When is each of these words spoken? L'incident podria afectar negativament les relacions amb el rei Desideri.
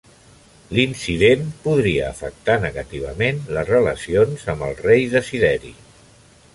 L'incident 0.77 1.43
podria 1.67 2.07
afectar 2.15 2.57
negativament 2.65 3.45
les 3.59 3.71
relacions 3.77 4.49
amb 4.55 4.69
el 4.71 4.77
rei 4.85 5.09
Desideri. 5.17 5.77